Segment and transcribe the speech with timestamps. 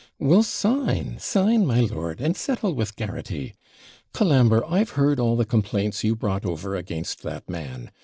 [0.17, 3.53] 'Well, sign, sign, my lord, and settle with Garraghty.
[4.13, 7.91] Colambre, I've heard all the complaints you brought over against that man.